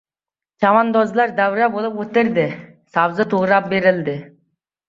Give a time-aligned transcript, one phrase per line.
[0.63, 2.47] Chavandozlar davra bo‘lib o‘tirdi.
[2.97, 4.21] Sabzi to‘g‘rab berdi.